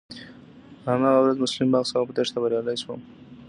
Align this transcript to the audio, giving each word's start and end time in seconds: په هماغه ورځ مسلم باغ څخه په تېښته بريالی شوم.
په 0.81 0.89
هماغه 0.95 1.19
ورځ 1.21 1.37
مسلم 1.39 1.67
باغ 1.73 1.83
څخه 1.89 2.05
په 2.07 2.13
تېښته 2.17 2.37
بريالی 2.43 2.77
شوم. 2.83 2.99